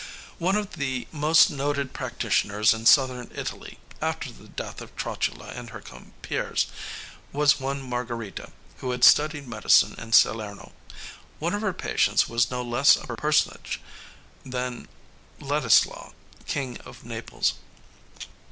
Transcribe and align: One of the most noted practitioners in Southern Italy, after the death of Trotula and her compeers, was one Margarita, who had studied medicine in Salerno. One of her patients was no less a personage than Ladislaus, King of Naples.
One 0.39 0.55
of 0.55 0.77
the 0.77 1.07
most 1.11 1.51
noted 1.51 1.93
practitioners 1.93 2.73
in 2.73 2.87
Southern 2.87 3.29
Italy, 3.35 3.77
after 4.01 4.31
the 4.31 4.47
death 4.47 4.81
of 4.81 4.95
Trotula 4.95 5.49
and 5.49 5.69
her 5.69 5.79
compeers, 5.79 6.65
was 7.31 7.59
one 7.59 7.83
Margarita, 7.83 8.51
who 8.77 8.89
had 8.89 9.03
studied 9.03 9.47
medicine 9.47 9.93
in 9.99 10.11
Salerno. 10.11 10.71
One 11.37 11.53
of 11.53 11.61
her 11.61 11.71
patients 11.71 12.27
was 12.27 12.49
no 12.49 12.63
less 12.63 12.95
a 12.95 13.01
personage 13.15 13.79
than 14.43 14.87
Ladislaus, 15.39 16.13
King 16.47 16.77
of 16.79 17.03
Naples. 17.05 17.53